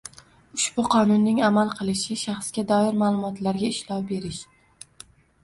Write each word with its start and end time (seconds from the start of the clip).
Ushbu 0.59 0.85
Qonunning 0.93 1.41
amal 1.47 1.73
qilishi 1.81 2.17
shaxsga 2.23 2.65
doir 2.73 2.99
ma’lumotlarga 3.03 3.71
ishlov 3.77 4.09
berish 4.15 4.43